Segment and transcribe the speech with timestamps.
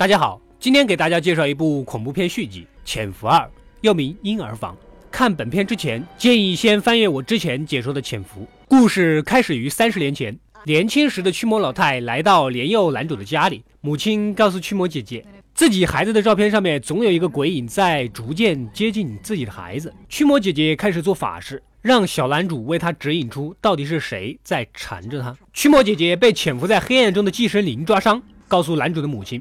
[0.00, 3.40] 大家好，今天给大家介绍一部恐怖片续集《潜伏二》，
[3.82, 4.74] 又名《婴儿房》。
[5.10, 8.40] 看本片之前，建议先翻阅我之前解说的《潜伏》。
[8.66, 15.22] 故事开始于三十年前，年轻时的驱魔老太来到年幼男主的家里，母亲告诉驱魔姐姐，
[15.54, 19.92] 自己孩子的照片上面总有一个鬼影在逐渐接近自己的孩子。
[20.08, 25.36] 驱魔姐姐开始做法事，让小男主为她指引出到底是谁在缠着她。
[25.52, 28.22] 驱魔姐姐被潜伏在黑暗中的寄生灵抓伤。
[28.48, 29.40] 告诉男主的母亲，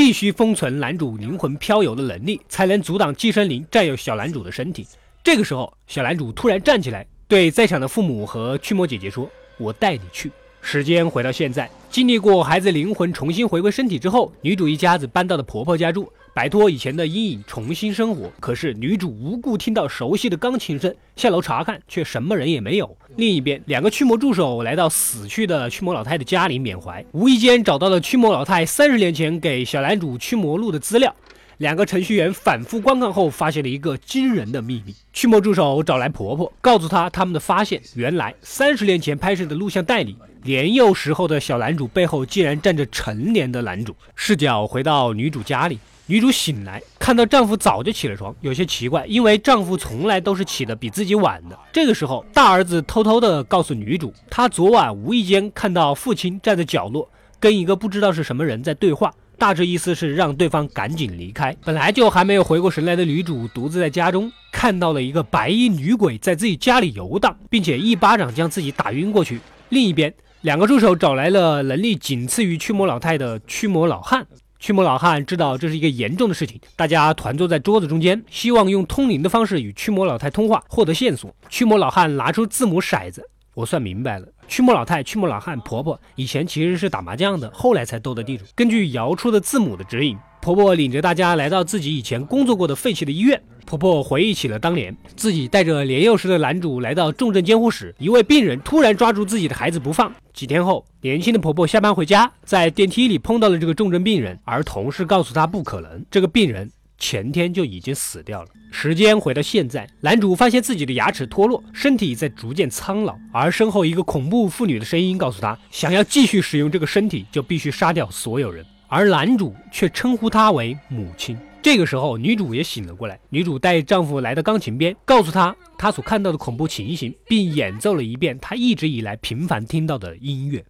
[0.00, 4.86] 必须封存男主灵魂漂游的能力，才能阻挡寄生灵占有小男主的身体。
[5.22, 10.32] 这个时候，小男主突然站起来，对在场的父母和驱魔姐姐说：“我带你去。”
[10.62, 16.10] 时间回到现在，经历过孩子灵魂重新回归身体之后，女主一家子搬到了婆婆家住。
[16.32, 18.30] 摆脱以前的阴影，重新生活。
[18.38, 22.96] 可是女主无故听到熟悉的钢琴声，下楼查看，却什么人也没有。
[23.16, 31.14] 另一边，两个驱魔助手来到死去的驱魔老太的家里缅怀，无意间找到了驱魔老太三十年前给小男主驱魔录的资料。
[31.58, 34.94] 两个程序员反复观看后，发现了一个惊人的秘密。
[35.12, 37.82] 驱魔助手找来婆婆，告诉她他们的发现。
[37.94, 43.94] 原来三十年前拍摄的录像带里，年幼时候的小男主背后竟然站着成年的男主。
[44.14, 45.78] 视角回到女主家里。
[46.10, 51.56] 女主醒来，看到丈夫早就起了床，有些奇怪，因为丈夫从来都是起的比自己晚的。
[51.72, 61.56] 这个时候，大儿子偷偷的告诉女主，他昨晚无意间看到父亲站在角落，跟一个不知道是什么人在对话，大致意思是让对方赶紧离开。
[61.64, 69.38] 本来就还没有回过神来的女主，独自在家中看到了一个白衣女鬼在自己家里游荡，并且一巴掌将自己打晕过去。
[69.68, 74.26] 另一边，两个助手找来了能力仅次于驱魔老太的驱魔老汉。
[74.60, 81.34] 驱魔老汉知道这是一个严重的事情，大家团坐在桌子中间，希望用通灵的方式与驱魔老太通话，获得线索。
[81.48, 84.28] 驱魔老汉拿出字母骰子，我算明白了。
[84.46, 88.44] 驱魔老太、驱魔老汉、婆婆以前其实是打麻将的，后来才斗的地主。
[88.54, 93.42] 根据摇出的字母的指引， 婆婆领着大家来到自己以前工作过的废弃的医院。
[93.70, 100.12] 婆婆回忆起了当年自己带着年幼时的男主来到重症监护室，一位病人突然抓住自己的孩子不放。
[100.34, 108.48] 几天后，年轻的婆婆下班回家，在电梯里碰到了这个重症病人，而同事告诉她不可能，这个病人前天就已经死掉了。
[108.72, 121.38] 时间回到现在，男主发现自己的牙齿脱落，身体在逐渐苍老，而身后一个恐怖妇女的声音告诉他，想要继续使用这个身体，就必须杀掉所有人，而男主却称呼她为母亲。
[121.62, 123.20] 这个时候，女主也醒了过来。
[123.28, 130.64] 女主带丈夫来到钢琴边，告诉他她所看到的恐怖情形，并演奏了一遍她一直以来频繁听到的音乐。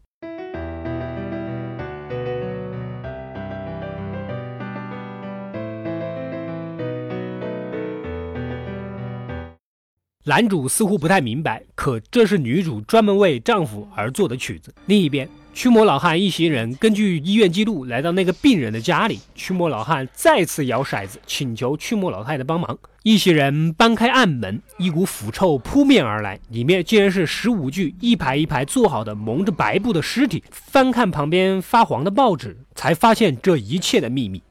[10.25, 14.75] 男主似乎不太明白，可这是女主专门为丈夫而做的曲子。
[14.87, 15.29] 另一边。
[15.53, 22.79] 驱魔老汉一行人根据医院记录来到那个病人的家里，驱魔老汉再次摇骰子，请求驱魔老太的帮忙。
[23.03, 30.43] 一行人搬开暗门，一股腐臭扑面而来，里面竟然是十五具一排一排做好的蒙着白布的尸体。
[30.51, 34.43] 翻看旁边发黄的报纸，才发现这一切的秘密。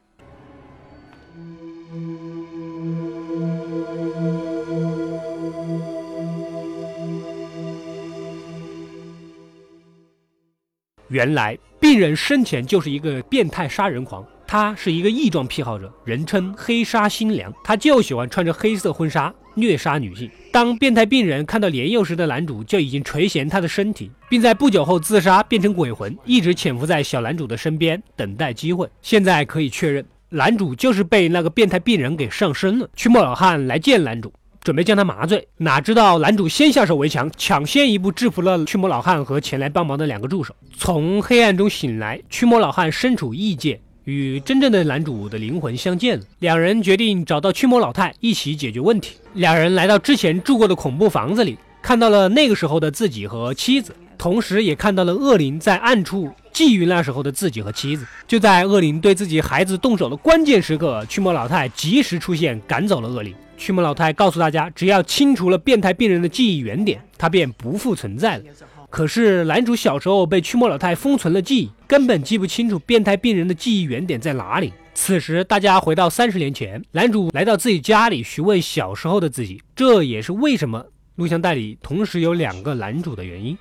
[11.10, 17.54] 原来病人生前就是一个变态杀人狂，他是一个异状癖好者，人称黑纱新娘。
[17.64, 20.30] 他就喜欢穿着黑色婚纱虐杀女性。
[20.52, 28.88] 当变态病人看到年幼时的男主，就已经垂涎他的身体，并在不久后自杀，变成鬼魂，一直潜伏在小男主的身边，等待机会。
[29.02, 32.90] 现在可以确认，男主就是被那个变态病人给上身了。
[32.96, 34.32] 驱魔老汉来见男主。
[34.62, 40.54] 准备将他麻醉，哪知道男主先下手为强，抢先一步制服了驱魔老汉和前来帮忙的两个助手。
[40.78, 46.26] 从黑暗中醒来，驱魔老汉身处异界，与真正的男主的灵魂相见了。
[46.40, 49.16] 两人决定找到驱魔老太一起解决问题。
[49.34, 58.06] 两人来到之前住过的恐怖房子里，看到了那个时候的自己和妻子，同时也看到了恶灵在暗处觊觎那时候的自己和妻子。
[58.28, 63.34] 就在恶灵对自己孩子动手的关键时刻，驱魔老太及时出现，赶走了恶灵。
[63.60, 68.44] 驱魔老太告诉大家，只要清除了变态病人的记忆原点，他便不复存在了。
[68.90, 74.74] 可是男主小时候被驱魔老太封存了记忆，根本记不清楚变态病人的记忆原点在哪里。
[74.94, 80.86] 此时，大家回到三十年前，男主来到自己家里询问小时候的自己，这也是为什么
[81.16, 83.58] 录像带里同时有两个男主的原因。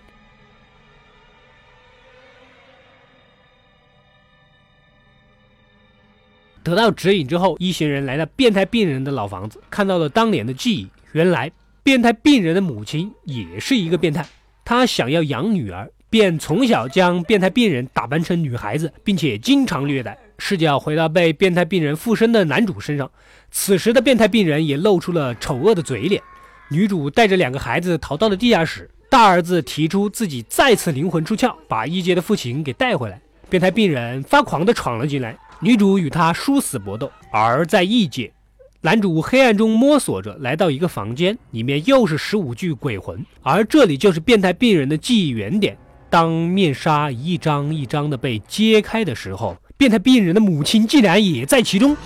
[6.69, 10.87] 得到指引之后，一行人来到变态病人的老房子，看到了当年的记忆。
[11.13, 11.51] 原来，
[11.83, 14.27] 变态病人的母亲也是一个变态，
[14.67, 20.19] 她想要养女儿，便从小将变态病人打扮成女孩子，并且经常虐待。
[20.37, 23.11] 视角回到被变态病人附身的男主身上，
[23.51, 26.23] 此时的变态病人也露出了丑恶的嘴脸。
[26.71, 33.19] 女主带着两个孩子逃到了地下室，大儿子提出自己再次灵魂出窍，把一阶的父亲给带回来。
[33.49, 37.11] 变态病人发狂地闯了进来，女主与他殊死搏斗。
[37.33, 38.33] 而在异界，
[38.81, 45.77] 男主黑暗中摸索着来到一个房间，里面又是十五具鬼魂，而这里就是变态病人的记忆原点。
[46.11, 51.97] 当面纱一张一张的被揭开的时候，变态病人的母亲竟然也在其中。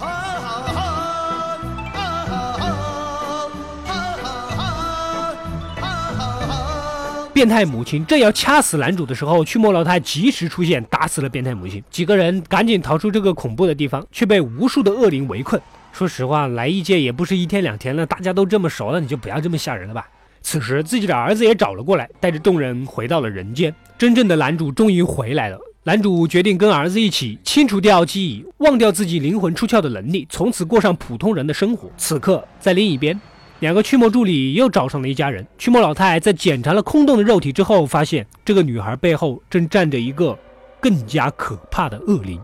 [7.33, 11.83] 变态母亲正要掐死男主的时候，驱魔老太及时出现，打死了变态母亲。
[11.91, 15.61] 几个人赶紧逃出这个恐怖的地方，却被无数的恶灵围困。
[15.93, 20.07] 说实话，来异界也不是一天两天了，大家都这么熟了，你就不要这么吓人了吧。
[20.43, 23.75] 此时，自己的儿子也找了过来，带着众人回到了人间。
[23.97, 25.59] 真正的男主终于回来了。
[25.85, 31.91] 男主决定跟儿子一起清除掉记忆，忘掉自己灵魂出窍的能力，从此过上普通人的生活。
[31.97, 33.21] 此刻，在另一边，
[33.63, 35.47] 两个驱魔助理又找上了一家人。
[35.57, 40.37] 驱魔老太在检查了空洞的肉体之后，发现这个女孩背后正站着一个
[40.81, 42.43] 更加可怕的恶灵。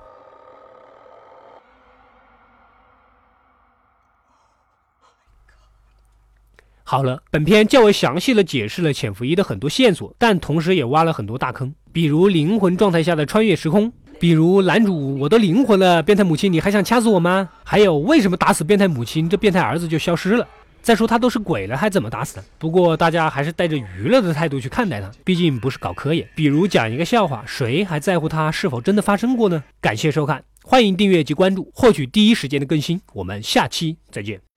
[6.84, 17.48] 好了，本片较为详细的解释了潜伏一的很多线索，但同时也挖了很多大坑，比如灵魂状态下的穿越时空，比如男主我都灵魂了，变态母亲你还想掐死我吗？
[17.64, 20.46] 还有为什么打死变态母亲，这变态儿子就消失了？
[20.88, 22.44] 再说他都是鬼了，还怎么打死的？
[22.56, 26.26] 不过大家还是带着娱乐的态度去看待他，毕竟不是搞科研。
[26.34, 29.62] 比如讲一个笑话，谁还在乎他是否真的发生过呢？
[29.82, 33.02] 感谢收看，欢迎订阅及关注，获取第一时间的更新。
[33.12, 34.47] 我们下期再见。